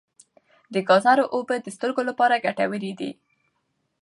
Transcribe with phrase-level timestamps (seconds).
[0.73, 3.11] د ګازرو اوبه د سترګو لپاره ګټورې دي.